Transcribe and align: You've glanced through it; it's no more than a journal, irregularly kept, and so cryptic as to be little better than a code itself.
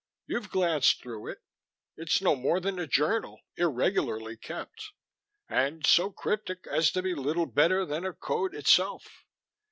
You've 0.25 0.49
glanced 0.49 0.99
through 0.99 1.29
it; 1.29 1.43
it's 1.95 2.23
no 2.23 2.35
more 2.35 2.59
than 2.59 2.79
a 2.79 2.87
journal, 2.87 3.39
irregularly 3.55 4.35
kept, 4.35 4.93
and 5.47 5.85
so 5.85 6.09
cryptic 6.09 6.65
as 6.65 6.89
to 6.93 7.03
be 7.03 7.13
little 7.13 7.45
better 7.45 7.85
than 7.85 8.03
a 8.03 8.13
code 8.13 8.55
itself. 8.55 9.27